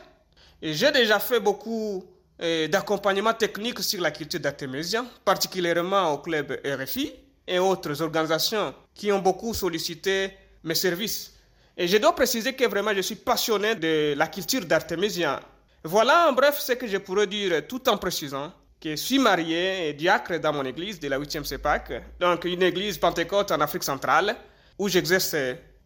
J'ai 0.62 0.92
déjà 0.92 1.20
fait 1.20 1.40
beaucoup 1.40 2.04
euh, 2.42 2.68
d'accompagnement 2.68 3.34
technique 3.34 3.80
sur 3.82 4.02
la 4.02 4.12
culture 4.12 4.40
d'Artemisia, 4.40 5.06
particulièrement 5.24 6.14
au 6.14 6.20
club 6.20 6.60
RFI 6.66 7.14
et 7.48 7.60
autres 7.60 8.02
organisations 8.02 8.74
qui 8.94 9.12
ont 9.12 9.20
beaucoup 9.20 9.54
sollicité 9.54 10.32
mes 10.64 10.76
services. 10.76 11.35
Et 11.78 11.88
je 11.88 11.98
dois 11.98 12.16
préciser 12.16 12.54
que 12.54 12.66
vraiment 12.66 12.94
je 12.94 13.02
suis 13.02 13.16
passionné 13.16 13.76
de 13.76 14.14
la 14.16 14.28
culture 14.28 14.66
d'Artemisia. 14.66 15.42
Voilà 15.84 16.30
en 16.30 16.34
bref 16.34 16.58
ce 16.60 16.72
que 16.72 16.88
je 16.88 16.98
pourrais 16.98 17.28
dire 17.28 17.68
tout 17.68 17.88
en 17.90 17.98
précisant 17.98 18.54
que 18.80 18.92
je 18.92 18.96
suis 18.96 19.20
marié 19.20 19.90
et 19.90 19.94
diacre 19.94 20.40
dans 20.40 20.54
mon 20.54 20.64
église 20.64 21.00
de 21.00 21.10
la 21.10 21.20
8e 21.20 21.44
CEPAC, 21.44 21.92
donc 22.20 22.46
une 22.46 22.64
église 22.64 22.98
pentecôte 22.98 23.52
en 23.52 23.60
Afrique 23.60 23.84
centrale 23.84 24.36
où 24.80 24.88
j'exerce 24.88 25.36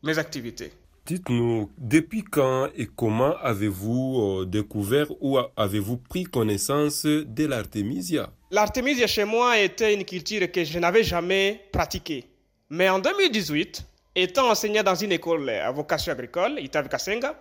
mes 0.03 0.17
activités. 0.17 0.71
Dites-nous, 1.07 1.71
depuis 1.77 2.23
quand 2.23 2.67
et 2.75 2.85
comment 2.85 3.35
avez-vous 3.37 4.41
euh, 4.41 4.45
découvert 4.45 5.07
ou 5.21 5.39
avez-vous 5.57 5.97
pris 5.97 6.25
connaissance 6.25 7.03
de 7.03 7.45
l'artémisia 7.47 8.29
L'artémisia 8.51 9.07
chez 9.07 9.25
moi 9.25 9.57
était 9.57 9.95
une 9.95 10.05
culture 10.05 10.51
que 10.51 10.63
je 10.63 10.77
n'avais 10.77 11.03
jamais 11.03 11.61
pratiquée. 11.71 12.25
Mais 12.69 12.89
en 12.89 12.99
2018, 12.99 13.88
étant 14.23 14.49
enseignant 14.49 14.83
dans 14.83 14.95
une 14.95 15.11
école 15.11 15.49
à 15.49 15.71
vocation 15.71 16.11
agricole, 16.11 16.59
Kasenga, 16.89 17.35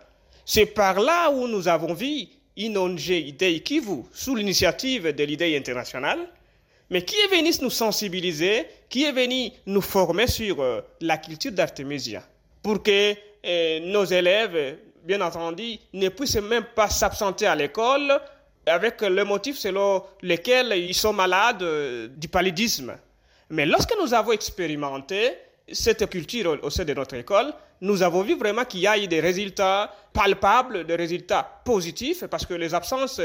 c'est 0.45 0.67
par 0.67 1.01
là 1.01 1.31
où 1.31 1.47
nous 1.47 1.69
avons 1.69 1.95
vu 1.95 2.27
une 2.57 2.77
ONG 2.77 3.09
Idei 3.09 3.61
Kivu 3.61 4.05
sous 4.13 4.35
l'initiative 4.35 5.15
de 5.15 5.25
l'idée 5.25 5.57
internationale, 5.57 6.19
mais 6.91 7.05
qui 7.05 7.17
est 7.17 7.29
venu 7.29 7.51
nous 7.61 7.71
sensibiliser, 7.71 8.67
qui 8.89 9.05
est 9.05 9.13
venu 9.13 9.51
nous 9.67 9.81
former 9.81 10.27
sur 10.27 10.61
euh, 10.61 10.81
la 11.01 11.19
culture 11.19 11.53
d'Artemisia, 11.53 12.23
pour 12.63 12.83
que 12.83 13.15
euh, 13.47 13.81
nos 13.81 14.05
élèves, 14.05 14.79
bien 15.05 15.21
entendu, 15.21 15.79
ne 15.93 16.09
puissent 16.09 16.37
même 16.37 16.65
pas 16.75 16.89
s'absenter 16.89 17.47
à 17.47 17.55
l'école 17.55 18.19
avec 18.67 19.01
le 19.03 19.25
motif 19.25 19.59
selon 19.59 20.03
lequel 20.23 20.73
ils 20.77 20.95
sont 20.95 21.13
malades 21.13 21.63
euh, 21.63 22.09
du 22.09 22.29
paludisme. 22.29 22.97
Mais 23.51 23.67
lorsque 23.67 23.95
nous 24.01 24.13
avons 24.13 24.33
expérimenté 24.33 25.35
cette 25.73 26.09
culture 26.09 26.59
au 26.63 26.71
sein 26.71 26.85
de 26.85 26.95
notre 26.95 27.15
école, 27.15 27.53
nous 27.81 28.03
avons 28.03 28.23
vu 28.23 28.37
vraiment 28.37 28.65
qu'il 28.65 28.81
y 28.81 28.87
a 28.87 28.99
eu 28.99 29.07
des 29.07 29.21
résultats 29.21 29.93
palpables, 30.13 30.87
des 30.87 30.97
résultats 30.97 31.43
positifs, 31.65 32.25
parce 32.27 32.47
que 32.47 32.55
les 32.55 32.75
absences 32.75 33.21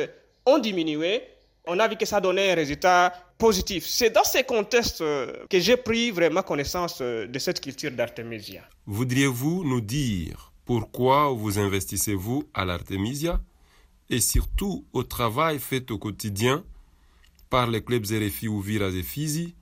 ont 0.46 0.60
diminué. 0.60 1.22
On 1.66 1.80
a 1.80 1.88
vu 1.88 1.96
que 1.96 2.06
ça 2.06 2.20
donnait 2.20 2.52
un 2.52 2.56
résultat 2.56 3.14
positif. 3.38 3.86
C'est 3.88 4.10
dans 4.10 4.24
ces 4.24 4.44
contextes 4.44 5.00
que 5.00 5.60
j'ai 5.60 5.78
pris 5.78 6.12
vraiment 6.12 6.42
connaissance 6.42 7.02
de 7.02 7.40
cette 7.40 7.62
culture 7.62 7.92
d'Artemisia. 7.92 8.62
Voudriez-vous 8.86 9.64
nous 9.64 9.82
dire 9.82 10.52
pourquoi 10.66 11.30
vous 11.30 11.60
investissez-vous 11.60 12.44
à 12.54 12.66
l'Artemisia 12.66 13.42
et 14.10 14.20
surtout 14.20 14.86
au 14.94 15.04
travail 15.04 15.60
fait 15.60 15.90
au 15.92 15.98
quotidien 15.98 16.64
par 17.50 17.68
les 17.68 17.84
clubs 17.84 18.06
RFI 18.06 18.48
ou 18.48 18.62
Viras 18.62 18.90
et 18.90 19.04
Fizi 19.04 19.56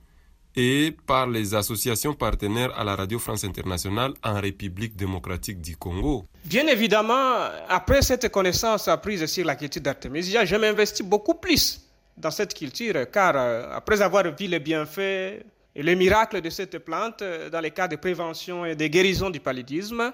et 0.55 0.95
par 1.07 1.27
les 1.27 1.55
associations 1.55 2.13
partenaires 2.13 2.77
à 2.77 2.83
la 2.83 2.95
Radio 2.95 3.19
France 3.19 3.43
Internationale 3.43 4.13
en 4.23 4.39
République 4.39 4.95
démocratique 4.95 5.61
du 5.61 5.77
Congo. 5.77 6.25
Bien 6.43 6.67
évidemment, 6.67 7.35
après 7.69 8.01
cette 8.01 8.29
connaissance 8.29 8.87
apprise 8.87 9.25
sur 9.27 9.45
la 9.45 9.55
culture 9.55 9.81
d'Artemisia, 9.81 10.43
je 10.45 10.55
m'investis 10.55 11.05
beaucoup 11.05 11.35
plus 11.35 11.81
dans 12.17 12.31
cette 12.31 12.53
culture, 12.53 13.09
car 13.11 13.33
euh, 13.35 13.69
après 13.73 14.01
avoir 14.01 14.23
vu 14.23 14.47
les 14.47 14.59
bienfaits 14.59 15.43
et 15.73 15.83
les 15.83 15.95
miracles 15.95 16.41
de 16.41 16.49
cette 16.49 16.77
plante 16.79 17.21
euh, 17.21 17.49
dans 17.49 17.61
les 17.61 17.71
cas 17.71 17.87
de 17.87 17.95
prévention 17.95 18.65
et 18.65 18.75
de 18.75 18.87
guérison 18.87 19.29
du 19.29 19.39
paludisme, 19.39 20.11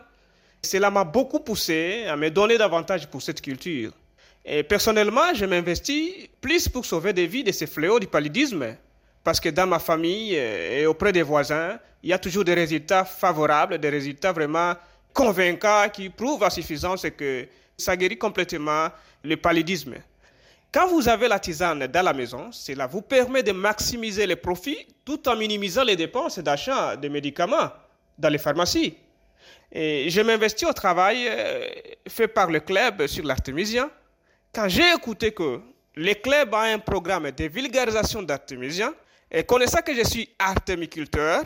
cela 0.61 0.91
m'a 0.91 1.03
beaucoup 1.03 1.39
poussé 1.39 2.05
à 2.07 2.15
me 2.15 2.29
donner 2.29 2.57
davantage 2.57 3.07
pour 3.07 3.21
cette 3.21 3.41
culture. 3.41 3.91
Et 4.45 4.63
personnellement, 4.63 5.33
je 5.33 5.45
m'investis 5.45 6.29
plus 6.39 6.69
pour 6.69 6.85
sauver 6.85 7.11
des 7.11 7.27
vies 7.27 7.43
de 7.43 7.51
ces 7.51 7.67
fléaux 7.67 7.99
du 7.99 8.07
paludisme 8.07 8.77
parce 9.27 9.41
que 9.41 9.49
dans 9.49 9.67
ma 9.67 9.79
famille 9.79 10.35
euh, 10.37 10.79
et 10.79 10.85
auprès 10.85 11.11
des 11.11 11.21
voisins, 11.21 11.77
il 12.01 12.11
y 12.11 12.13
a 12.13 12.17
toujours 12.17 12.45
des 12.45 12.53
résultats 12.53 13.03
favorables, 13.03 13.77
des 13.77 13.89
résultats 13.89 14.31
vraiment 14.31 14.73
convaincants 15.13 15.89
qui 15.91 16.07
prouvent 16.07 16.45
à 16.45 16.49
suffisance 16.49 17.05
que 17.17 17.45
ça 17.75 17.97
guérit 17.97 18.17
complètement 18.17 18.87
le 19.25 19.35
paludisme. 19.35 19.95
Quand 20.71 20.87
vous 20.87 21.09
avez 21.09 21.27
la 21.27 21.39
tisane 21.39 21.87
dans 21.87 22.05
la 22.05 22.13
maison, 22.13 22.53
cela 22.53 22.87
vous 22.87 23.01
permet 23.01 23.43
de 23.43 23.51
maximiser 23.51 24.25
les 24.25 24.37
profits 24.37 24.87
tout 25.03 25.27
en 25.27 25.35
minimisant 25.35 25.83
les 25.83 25.97
dépenses 25.97 26.39
d'achat 26.39 26.95
de 26.95 27.09
médicaments 27.09 27.69
dans 28.17 28.29
les 28.29 28.37
pharmacies. 28.37 28.95
Et 29.73 30.09
je 30.09 30.21
m'investis 30.21 30.69
au 30.69 30.71
travail 30.71 31.27
euh, 31.27 31.67
fait 32.07 32.29
par 32.29 32.49
le 32.49 32.61
club 32.61 33.05
sur 33.07 33.25
l'artémisien. 33.25 33.91
Quand 34.55 34.69
j'ai 34.69 34.89
écouté 34.93 35.33
que 35.33 35.59
le 35.95 36.13
club 36.13 36.53
a 36.53 36.61
un 36.61 36.79
programme 36.79 37.29
de 37.31 37.43
vulgarisation 37.49 38.23
d'artémisien, 38.23 38.93
et 39.31 39.43
connaissant 39.43 39.81
que 39.85 39.93
je 39.93 40.03
suis 40.03 40.29
artémiculteur, 40.39 41.43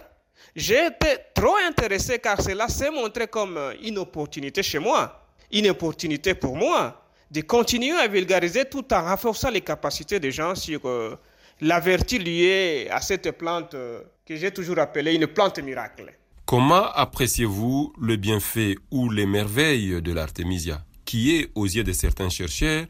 j'ai 0.56 0.88
été 0.88 1.18
trop 1.34 1.56
intéressé 1.68 2.20
car 2.20 2.42
cela 2.42 2.68
s'est 2.68 2.92
montré 2.92 3.28
comme 3.28 3.60
une 3.82 3.98
opportunité 3.98 4.62
chez 4.64 4.80
moi, 4.80 5.26
une 5.52 5.70
opportunité 5.70 6.34
pour 6.34 6.56
moi 6.56 7.02
de 7.32 7.42
continuer 7.42 7.98
à 7.98 8.08
vulgariser 8.08 8.66
tout 8.66 8.94
en 8.94 9.04
renforçant 9.04 9.50
les 9.50 9.62
capacités 9.62 10.20
des 10.20 10.32
gens 10.32 10.54
sur 10.54 10.82
euh, 10.86 11.18
la 11.62 11.80
vertu 11.80 12.18
liée 12.18 12.88
à 12.92 13.00
cette 13.00 13.32
plante 13.38 13.74
euh, 13.74 14.02
que 14.26 14.36
j'ai 14.36 14.52
toujours 14.52 14.80
appelée 14.80 15.16
une 15.16 15.28
plante 15.28 15.60
miracle. 15.60 16.14
Comment 16.46 16.92
appréciez-vous 16.92 17.94
le 18.02 18.18
bienfait 18.18 18.76
ou 18.92 19.10
les 19.10 19.26
merveilles 19.26 20.02
de 20.02 20.12
l'artémisia, 20.12 20.84
qui 21.06 21.38
est, 21.38 21.50
aux 21.56 21.66
yeux 21.66 21.86
de 21.86 21.94
certains 21.94 22.30
chercheurs, 22.30 22.86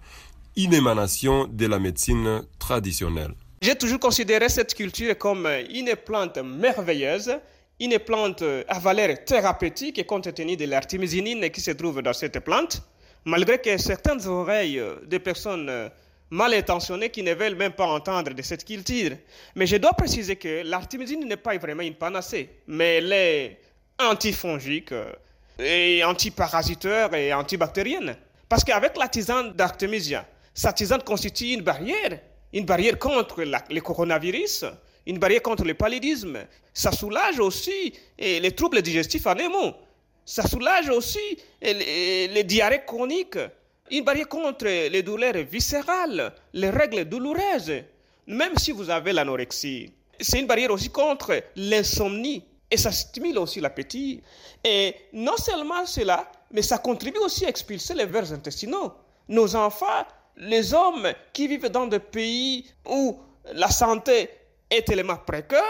une 0.57 0.73
émanation 0.73 1.47
de 1.47 1.67
la 1.67 1.77
médecine 1.77 2.41
traditionnelle? 2.57 3.35
J'ai 3.61 3.75
toujours 3.75 3.99
considéré 3.99 4.49
cette 4.49 4.73
culture 4.73 5.15
comme 5.17 5.47
une 5.69 5.95
plante 5.95 6.39
merveilleuse, 6.39 7.31
une 7.79 7.99
plante 7.99 8.43
à 8.67 8.79
valeur 8.79 9.23
thérapeutique 9.23 10.03
compte 10.07 10.33
tenu 10.33 10.57
de 10.57 10.65
l'artémisinine 10.65 11.47
qui 11.51 11.61
se 11.61 11.71
trouve 11.71 12.01
dans 12.01 12.13
cette 12.13 12.39
plante, 12.39 12.81
malgré 13.23 13.59
que 13.59 13.77
certaines 13.77 14.25
oreilles 14.25 14.81
de 15.05 15.17
personnes 15.19 15.91
mal 16.31 16.53
intentionnées 16.55 17.09
qui 17.09 17.21
ne 17.21 17.35
veulent 17.35 17.55
même 17.55 17.73
pas 17.73 17.85
entendre 17.85 18.33
de 18.33 18.41
cette 18.41 18.65
culture. 18.65 19.11
Mais 19.53 19.67
je 19.67 19.75
dois 19.75 19.93
préciser 19.93 20.37
que 20.37 20.63
l'artémisine 20.63 21.27
n'est 21.27 21.37
pas 21.37 21.55
vraiment 21.57 21.83
une 21.83 21.95
panacée, 21.95 22.49
mais 22.65 22.95
elle 22.97 23.13
est 23.13 23.59
antifongique 23.99 24.93
et 25.59 26.03
antiparasiteur 26.03 27.13
et 27.13 27.31
antibactérienne. 27.31 28.15
Parce 28.49 28.63
qu'avec 28.63 28.97
la 28.97 29.07
tisane 29.07 29.53
d'Artemisia, 29.53 30.25
sa 30.53 30.73
tisane 30.73 31.03
constitue 31.03 31.53
une 31.53 31.61
barrière 31.61 32.19
une 32.53 32.65
barrière 32.65 32.99
contre 32.99 33.43
le 33.43 33.79
coronavirus, 33.79 34.65
une 35.05 35.17
barrière 35.17 35.41
contre 35.41 35.63
le 35.63 35.73
paludisme. 35.73 36.39
Ça 36.73 36.91
soulage 36.91 37.39
aussi 37.39 37.93
les 38.19 38.51
troubles 38.51 38.81
digestifs 38.81 39.27
animaux. 39.27 39.73
Ça 40.25 40.47
soulage 40.47 40.89
aussi 40.89 41.37
les, 41.61 42.43
diarrhées 42.43 42.83
chroniques. 42.85 43.39
Une 43.89 44.03
barrière 44.03 44.29
contre 44.29 44.65
les 44.65 45.03
douleurs 45.03 45.33
viscérales, 45.43 46.33
les 46.53 46.69
règles 46.69 47.05
douloureuses. 47.05 47.83
Même 48.27 48.57
si 48.57 48.71
vous 48.71 48.89
avez 48.89 49.11
l'anorexie, 49.11 49.91
c'est 50.19 50.39
une 50.39 50.47
barrière 50.47 50.71
aussi 50.71 50.89
contre 50.89 51.43
l'insomnie. 51.55 52.43
Et 52.69 52.77
ça 52.77 52.91
stimule 52.91 53.37
aussi 53.39 53.59
l'appétit. 53.59 54.21
Et 54.63 54.95
non 55.11 55.35
seulement 55.35 55.85
cela, 55.85 56.31
mais 56.51 56.61
ça 56.61 56.77
contribue 56.77 57.19
aussi 57.19 57.45
à 57.45 57.49
expulser 57.49 57.93
les 57.93 58.05
vers 58.05 58.31
intestinaux. 58.31 58.93
Nos 59.27 59.55
enfants 59.55 60.05
les 60.41 60.73
hommes 60.73 61.07
qui 61.31 61.47
vivent 61.47 61.69
dans 61.69 61.87
des 61.87 61.99
pays 61.99 62.65
où 62.85 63.17
la 63.53 63.69
santé 63.69 64.29
est 64.69 64.81
tellement 64.85 65.17
précaire, 65.17 65.61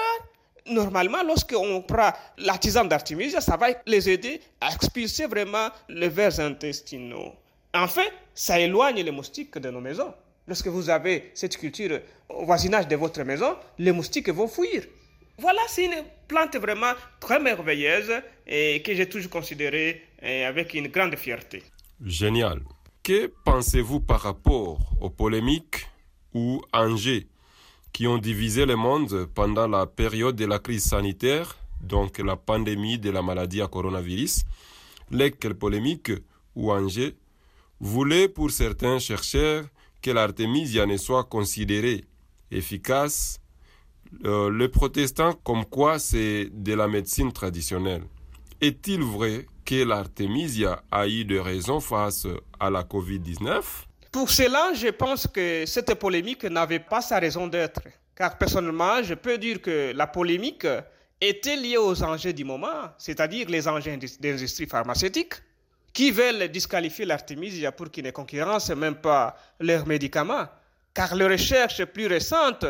normalement, 0.65 1.21
lorsqu'on 1.23 1.81
prend 1.81 2.11
l'artisan 2.37 2.85
d'Artemisia, 2.85 3.41
ça 3.41 3.57
va 3.57 3.67
les 3.85 4.09
aider 4.09 4.39
à 4.61 4.73
expulser 4.73 5.27
vraiment 5.27 5.67
les 5.89 6.07
vers 6.07 6.39
intestinaux. 6.39 7.33
En 7.73 7.87
fait, 7.87 8.11
ça 8.33 8.59
éloigne 8.59 9.01
les 9.01 9.11
moustiques 9.11 9.57
de 9.57 9.69
nos 9.69 9.81
maisons. 9.81 10.13
Lorsque 10.47 10.67
vous 10.67 10.89
avez 10.89 11.31
cette 11.33 11.57
culture 11.57 11.99
au 12.29 12.45
voisinage 12.45 12.87
de 12.87 12.95
votre 12.95 13.23
maison, 13.23 13.55
les 13.77 13.91
moustiques 13.91 14.29
vont 14.29 14.47
fuir. 14.47 14.83
Voilà, 15.37 15.61
c'est 15.67 15.85
une 15.85 16.03
plante 16.27 16.55
vraiment 16.55 16.93
très 17.19 17.39
merveilleuse 17.39 18.11
et 18.47 18.81
que 18.81 18.93
j'ai 18.93 19.07
toujours 19.07 19.31
considérée 19.31 20.07
eh, 20.21 20.45
avec 20.45 20.73
une 20.73 20.87
grande 20.87 21.15
fierté. 21.15 21.63
Génial. 22.03 22.61
Que 23.03 23.33
pensez-vous 23.45 23.99
par 23.99 24.21
rapport 24.21 24.77
aux 25.01 25.09
polémiques 25.09 25.87
ou 26.35 26.61
enjeux 26.71 27.23
qui 27.91 28.05
ont 28.05 28.19
divisé 28.19 28.67
le 28.67 28.75
monde 28.75 29.27
pendant 29.33 29.67
la 29.67 29.87
période 29.87 30.35
de 30.35 30.45
la 30.45 30.59
crise 30.59 30.83
sanitaire, 30.83 31.57
donc 31.81 32.19
la 32.19 32.35
pandémie 32.35 32.99
de 32.99 33.09
la 33.09 33.23
maladie 33.23 33.59
à 33.63 33.67
coronavirus, 33.67 34.43
lesquelles 35.09 35.55
polémiques 35.55 36.11
ou 36.55 36.71
enjeux 36.71 37.15
voulaient 37.79 38.29
pour 38.29 38.51
certains 38.51 38.99
chercheurs 38.99 39.65
que 40.03 40.11
l'artémisia 40.11 40.85
ne 40.85 40.97
soit 40.97 41.23
considérée 41.23 42.05
efficace? 42.51 43.41
Euh, 44.25 44.55
les 44.55 44.69
protestants 44.69 45.33
comme 45.43 45.65
quoi 45.65 45.97
c'est 45.97 46.49
de 46.53 46.73
la 46.75 46.87
médecine 46.87 47.31
traditionnelle. 47.31 48.03
Est-il 48.61 49.01
vrai 49.01 49.47
que 49.65 49.83
l'artémisia 49.83 50.83
a 50.91 51.07
eu 51.07 51.23
de 51.25 51.37
raisons 51.39 51.79
face 51.79 52.27
à 52.59 52.69
la 52.69 52.83
COVID-19? 52.83 53.63
Pour 54.11 54.29
cela, 54.29 54.73
je 54.73 54.89
pense 54.89 55.27
que 55.27 55.65
cette 55.65 55.93
polémique 55.95 56.43
n'avait 56.43 56.79
pas 56.79 57.01
sa 57.01 57.19
raison 57.19 57.47
d'être. 57.47 57.81
Car 58.15 58.37
personnellement, 58.37 59.01
je 59.01 59.13
peux 59.13 59.37
dire 59.37 59.61
que 59.61 59.93
la 59.95 60.07
polémique 60.07 60.67
était 61.19 61.55
liée 61.55 61.77
aux 61.77 62.03
enjeux 62.03 62.33
du 62.33 62.43
moment, 62.43 62.91
c'est-à-dire 62.97 63.47
les 63.49 63.67
enjeux 63.67 63.97
d'industrie 64.19 64.65
pharmaceutique, 64.65 65.35
qui 65.93 66.11
veulent 66.11 66.49
disqualifier 66.49 67.05
l'artémisia 67.05 67.71
pour 67.71 67.89
qu'ils 67.89 68.03
ne 68.03 68.11
concurrencent 68.11 68.75
même 68.75 68.95
pas 68.95 69.35
leurs 69.59 69.85
médicaments. 69.87 70.47
Car 70.93 71.15
les 71.15 71.27
recherches 71.27 71.85
plus 71.85 72.07
récentes 72.07 72.65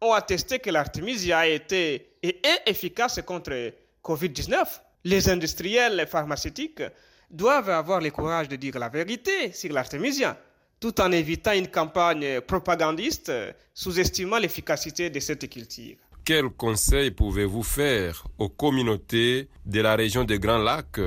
ont 0.00 0.12
attesté 0.12 0.58
que 0.58 0.70
l'artémisia 0.70 1.38
a 1.38 1.46
été 1.46 2.16
et 2.22 2.40
est 2.46 2.62
efficace 2.66 3.20
contre 3.24 3.72
COVID-19. 4.02 4.64
Les 5.04 5.28
industriels 5.28 6.06
pharmaceutiques 6.08 6.82
doivent 7.30 7.70
avoir 7.70 8.00
le 8.00 8.10
courage 8.10 8.48
de 8.48 8.56
dire 8.56 8.78
la 8.78 8.88
vérité 8.88 9.52
sur 9.52 9.72
l'artémisia, 9.72 10.38
tout 10.78 11.00
en 11.00 11.10
évitant 11.10 11.52
une 11.52 11.68
campagne 11.68 12.40
propagandiste 12.40 13.32
sous-estimant 13.74 14.38
l'efficacité 14.38 15.10
de 15.10 15.18
cette 15.18 15.48
culture. 15.48 15.96
Quels 16.24 16.50
conseils 16.50 17.10
pouvez-vous 17.10 17.64
faire 17.64 18.24
aux 18.38 18.48
communautés 18.48 19.48
de 19.66 19.80
la 19.80 19.96
région 19.96 20.22
des 20.22 20.38
Grands 20.38 20.58
Lacs 20.58 21.00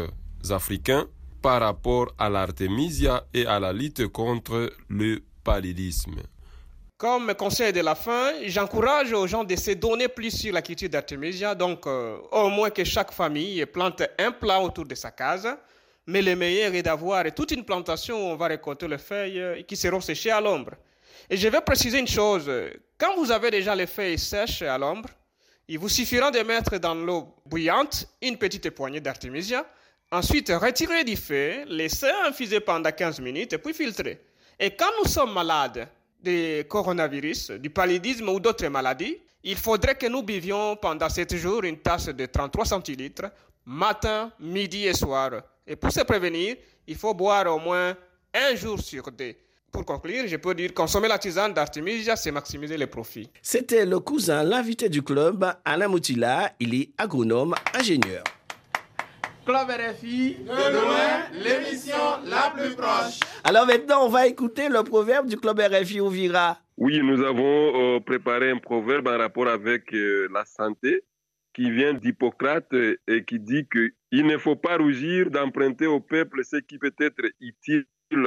africains 0.50 1.08
par 1.42 1.62
rapport 1.62 2.14
à 2.18 2.30
l'artémisia 2.30 3.26
et 3.34 3.46
à 3.46 3.60
la 3.60 3.72
lutte 3.72 4.08
contre 4.08 4.74
le 4.90 5.24
paludisme? 5.44 6.22
Comme 6.98 7.34
conseil 7.34 7.74
de 7.74 7.82
la 7.82 7.94
fin, 7.94 8.32
j'encourage 8.46 9.12
aux 9.12 9.28
gens 9.28 9.44
de 9.44 9.56
se 9.56 9.72
donner 9.72 10.08
plus 10.08 10.32
sur 10.32 10.54
la 10.54 10.62
culture 10.62 10.90
d'Artemisia. 10.90 11.54
Donc, 11.54 11.86
euh, 11.88 12.18
au 12.32 12.50
moins 12.50 12.70
que 12.70 12.84
chaque 12.86 13.12
famille 13.12 13.66
plante 13.66 14.04
un 14.18 14.32
plat 14.32 14.62
autour 14.62 14.86
de 14.86 14.96
sa 14.96 15.12
case. 15.12 15.48
Mais 16.08 16.22
le 16.22 16.36
meilleur 16.36 16.74
est 16.74 16.84
d'avoir 16.84 17.26
toute 17.34 17.52
une 17.52 17.66
plantation 17.66 18.16
où 18.16 18.32
on 18.32 18.36
va 18.36 18.48
récolter 18.48 18.88
les 18.88 18.98
feuilles 18.98 19.42
euh, 19.42 19.62
qui 19.64 19.76
seront 19.76 20.00
séchées 20.00 20.32
à 20.32 20.40
l'ombre. 20.40 20.72
Et 21.30 21.36
je 21.36 21.48
vais 21.50 21.62
préciser 21.62 22.00
une 22.00 22.08
chose. 22.08 22.50
Quand 22.98 23.16
vous 23.18 23.32
avez 23.32 23.52
déjà 23.52 23.76
les 23.76 23.88
feuilles 23.88 24.20
sèches 24.20 24.62
à 24.62 24.78
l'ombre, 24.78 25.10
il 25.68 25.80
vous 25.80 25.90
suffira 25.90 26.30
de 26.32 26.40
mettre 26.42 26.78
dans 26.78 26.96
l'eau 26.96 27.36
bouillante 27.46 28.08
une 28.22 28.38
petite 28.38 28.70
poignée 28.70 29.02
d'Artemisia. 29.02 29.66
Ensuite, 30.12 30.50
retirer 30.50 31.04
du 31.04 31.18
feu, 31.18 31.66
laisser 31.68 32.12
infuser 32.26 32.60
pendant 32.60 32.92
15 32.92 33.20
minutes 33.20 33.58
puis 33.58 33.74
filtrer. 33.74 34.22
Et 34.60 34.76
quand 34.76 34.92
nous 35.02 35.10
sommes 35.10 35.34
malades, 35.34 35.88
du 36.26 36.64
coronavirus, 36.68 37.52
du 37.52 37.70
paludisme 37.70 38.28
ou 38.30 38.40
d'autres 38.40 38.68
maladies, 38.68 39.18
il 39.44 39.56
faudrait 39.56 39.96
que 39.96 40.08
nous 40.08 40.24
buvions 40.24 40.76
pendant 40.76 41.08
7 41.08 41.36
jours 41.38 41.64
une 41.64 41.78
tasse 41.78 42.08
de 42.10 42.26
33 42.26 42.66
centilitres, 42.66 43.32
matin, 43.66 44.32
midi 44.40 44.86
et 44.88 44.94
soir. 44.94 45.32
Et 45.68 45.76
pour 45.76 45.92
se 45.92 46.02
prévenir, 46.02 46.56
il 46.88 46.96
faut 46.96 47.14
boire 47.14 47.56
au 47.56 47.60
moins 47.60 47.96
un 48.34 48.56
jour 48.56 48.80
sur 48.80 49.12
deux. 49.12 49.36
Pour 49.72 49.86
conclure, 49.86 50.26
je 50.28 50.38
peux 50.38 50.56
dire 50.56 50.74
consommer 50.74 51.08
la 51.08 51.20
tisane 51.20 51.54
d'Artemisia, 51.54 52.16
c'est 52.16 52.32
maximiser 52.32 52.78
les 52.78 52.88
profits. 52.88 53.30
C'était 53.42 53.86
le 53.86 54.00
cousin, 54.00 54.42
l'invité 54.42 54.90
du 54.90 55.04
club, 55.04 55.46
Alain 55.64 55.90
Moutila. 55.90 56.54
Il 56.60 56.74
est 56.74 56.90
agronome, 56.98 57.54
ingénieur. 57.74 58.24
Club 59.46 59.70
RFI, 59.70 60.38
de 60.40 60.74
loin, 60.74 61.30
l'émission 61.34 61.94
la 62.26 62.52
plus 62.56 62.76
proche. 62.76 63.20
Alors 63.44 63.68
maintenant, 63.68 64.06
on 64.06 64.10
va 64.10 64.26
écouter 64.26 64.70
le 64.70 64.82
proverbe 64.84 65.28
du 65.28 65.38
Club 65.38 65.60
RFI 65.60 66.02
Ouvira. 66.02 66.58
Oui, 66.78 67.00
nous 67.04 67.24
avons 67.24 67.96
euh, 67.96 68.00
préparé 68.00 68.50
un 68.50 68.58
proverbe 68.58 69.08
en 69.08 69.20
rapport 69.20 69.48
avec 69.48 69.94
euh, 69.94 70.28
la 70.34 70.46
santé 70.46 71.04
qui 71.54 71.70
vient 71.70 71.94
d'Hippocrate 71.94 72.74
et 73.08 73.24
qui 73.24 73.40
dit 73.40 73.68
qu'il 73.72 74.26
ne 74.26 74.38
faut 74.40 74.56
pas 74.56 74.78
rougir 74.78 75.30
d'emprunter 75.30 75.86
au 75.86 76.00
peuple 76.00 76.44
ce 76.44 76.58
qui 76.58 76.80
peut 76.80 76.96
être 77.00 77.24
utile 77.40 77.86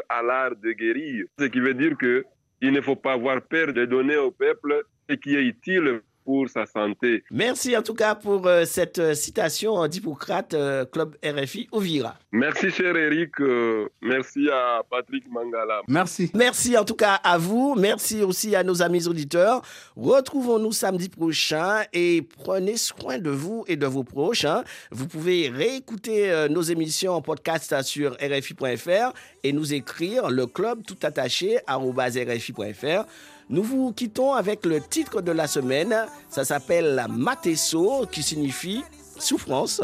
à 0.08 0.22
l'art 0.22 0.54
de 0.54 0.70
guérir. 0.70 1.26
Ce 1.38 1.46
qui 1.46 1.58
veut 1.58 1.74
dire 1.74 1.96
qu'il 1.98 2.72
ne 2.72 2.80
faut 2.80 2.96
pas 2.96 3.14
avoir 3.14 3.42
peur 3.42 3.72
de 3.72 3.84
donner 3.86 4.16
au 4.16 4.30
peuple 4.30 4.84
ce 5.10 5.16
qui 5.16 5.34
est 5.34 5.42
utile 5.42 6.00
pour 6.28 6.46
sa 6.50 6.66
santé. 6.66 7.24
Merci 7.30 7.74
en 7.74 7.80
tout 7.80 7.94
cas 7.94 8.14
pour 8.14 8.46
euh, 8.46 8.66
cette 8.66 8.98
euh, 8.98 9.14
citation 9.14 9.86
d'Hippocrate, 9.88 10.52
euh, 10.52 10.84
Club 10.84 11.16
RFI 11.24 11.68
Ovira. 11.72 12.16
Merci 12.32 12.70
cher 12.70 12.94
Eric, 12.94 13.32
merci 14.02 14.50
à 14.50 14.82
Patrick 14.90 15.24
Mangala. 15.30 15.80
Merci. 15.88 16.30
Merci 16.34 16.76
en 16.76 16.84
tout 16.84 16.96
cas 16.96 17.14
à 17.14 17.38
vous, 17.38 17.74
merci 17.78 18.22
aussi 18.22 18.54
à 18.54 18.62
nos 18.62 18.82
amis 18.82 19.08
auditeurs. 19.08 19.62
Retrouvons-nous 19.96 20.72
samedi 20.72 21.08
prochain 21.08 21.84
et 21.94 22.20
prenez 22.20 22.76
soin 22.76 23.18
de 23.18 23.30
vous 23.30 23.64
et 23.66 23.76
de 23.76 23.86
vos 23.86 24.04
proches. 24.04 24.44
hein. 24.44 24.64
Vous 24.90 25.06
pouvez 25.06 25.48
réécouter 25.48 26.46
nos 26.50 26.60
émissions 26.60 27.14
en 27.14 27.22
podcast 27.22 27.74
sur 27.84 28.18
rfi.fr 28.20 29.14
et 29.42 29.52
nous 29.54 29.72
écrire 29.72 30.28
le 30.28 30.44
club 30.46 30.82
tout 30.86 30.98
attaché 31.02 31.60
rfi.fr. 31.66 33.06
Nous 33.50 33.62
vous 33.62 33.92
quittons 33.92 34.32
avec 34.34 34.64
le 34.66 34.80
titre 34.80 35.20
de 35.22 35.32
la 35.32 35.46
semaine. 35.46 35.94
Ça 36.30 36.44
s'appelle 36.44 37.06
Matesso, 37.08 38.06
qui 38.10 38.22
signifie 38.22 38.82
souffrance. 39.18 39.80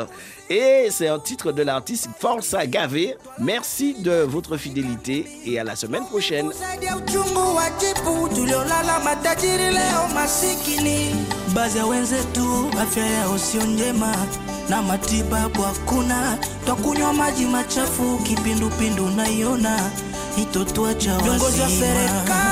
Et 0.50 0.88
c'est 0.90 1.08
un 1.08 1.18
titre 1.18 1.50
de 1.50 1.62
l'artiste 1.62 2.08
Forza 2.20 2.66
Gavé. 2.66 3.16
Merci 3.38 3.94
de 3.94 4.22
votre 4.22 4.56
fidélité 4.56 5.26
et 5.46 5.58
à 5.58 5.64
la 5.64 5.74
semaine 5.76 6.04
prochaine. 6.06 6.52
Zaidi 6.52 6.86
ya 6.86 6.96
uchungu 6.96 7.54
wa 7.56 7.64
jipu 7.80 8.28
tuliolala 8.34 9.00
matajiri 9.00 9.70
leo 9.72 10.08
masikini, 10.14 11.14
baadhi 11.54 11.78
ya 11.78 11.86
wenzetu 11.86 12.70
afya 12.80 13.06
yao 13.06 13.38
sio 13.38 13.62
njema 13.62 14.14
na 14.68 14.82
matibabu 14.82 15.62
hakuna, 15.62 16.38
twakunywa 16.66 17.12
maji 17.12 17.44
machafu, 17.44 18.18
kipindupindu 18.24 19.06
naiona 19.10 19.90
itotuacha 20.42 21.18
viongozi 21.18 21.60
wa 21.60 21.68
serikali 21.68 22.43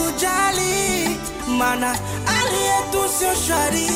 wawa 0.00 0.06
watujali, 0.06 1.18
mana 1.58 1.90
aliyetu 2.26 3.08
sio 3.18 3.34
shwari, 3.46 3.90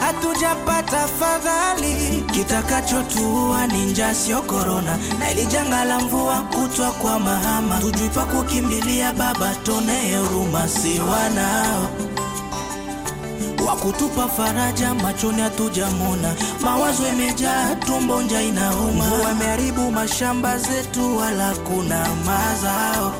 hatujapata 0.00 1.08
fadhali. 1.08 2.24
Kitakachotuua 2.32 3.66
ni 3.66 3.84
njaa, 3.84 4.14
sio 4.14 4.42
korona, 4.42 4.98
na 5.18 5.30
ili 5.30 5.46
janga 5.46 5.84
la 5.84 5.98
mvua 6.00 6.42
kutwa 6.42 6.90
kwa 6.90 7.18
mahama, 7.18 7.78
tujui 7.78 8.08
pa 8.08 8.24
kukimbilia. 8.24 9.12
Baba, 9.12 9.54
tone 9.62 10.16
huruma, 10.16 10.68
si 10.68 11.00
wanao 11.00 11.88
wakutupa 13.66 14.28
faraja 14.28 14.94
machoni 14.94 15.42
hatujamona, 15.42 16.34
mawazo 16.60 17.08
imejaa, 17.08 17.74
tumbo 17.74 18.22
nja 18.22 18.40
inauma, 18.42 19.04
wameharibu 19.24 19.90
mashamba 19.90 20.58
zetu, 20.58 21.16
wala 21.16 21.54
kuna 21.54 22.06
mazao. 22.26 23.12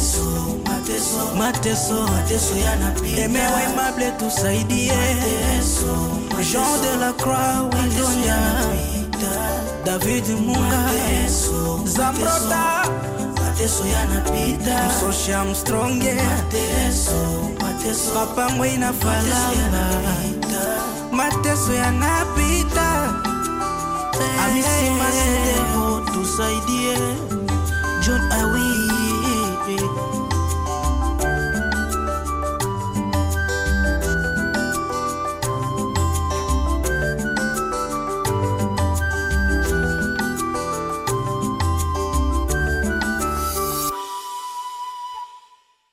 mateso, 0.00 0.56
mateso, 0.64 1.34
mateso, 1.36 2.06
mateso 2.08 2.56
yanapita. 2.56 3.20
Emewe 3.20 3.68
mable 3.76 4.10
tusaidie, 4.18 4.92
mateso, 4.92 5.92
mateso, 6.30 6.42
Jean 6.42 6.80
de 6.80 6.96
la 6.96 7.12
Croix 7.12 7.68
Windonya, 7.74 8.38
David 9.84 10.28
Munga, 10.40 10.86
mateso, 10.88 11.84
Zambrota, 11.86 12.84
mateso 13.36 13.84
yanapita. 13.86 14.88
Msoshi 14.88 15.32
Armstronge, 15.32 16.14
mateso, 16.14 17.50
mateso, 17.60 18.10
Papa 18.14 18.52
Ngwina 18.54 18.92
Falamba, 18.92 20.02
mateso 21.12 21.72
yanapita. 21.74 23.20
Amisi 24.44 24.90
Masedebo 24.98 26.00
tusaidie, 26.12 26.96
John 28.02 28.32
Awi. 28.32 29.19